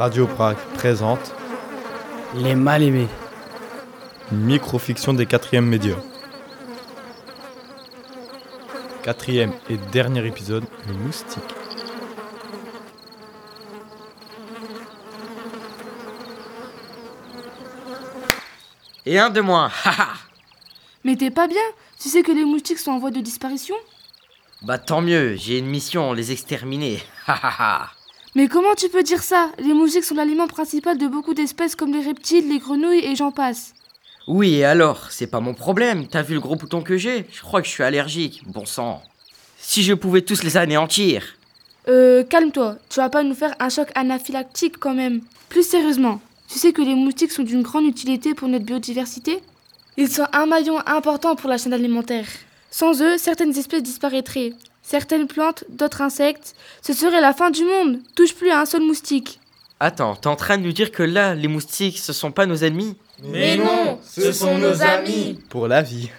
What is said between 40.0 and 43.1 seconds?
tous les anéantir Euh, calme-toi, tu vas